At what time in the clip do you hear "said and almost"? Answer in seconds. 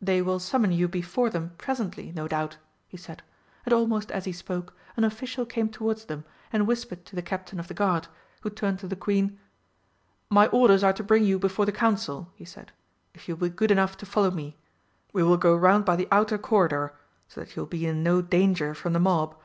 2.96-4.12